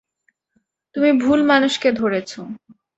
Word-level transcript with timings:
তুমি 0.95 1.09
ভুল 1.17 1.39
মানুষকে 1.43 1.89
ধরেছ। 1.91 2.31